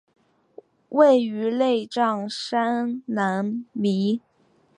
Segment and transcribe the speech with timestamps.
[0.89, 4.19] 位于内藏山南麓。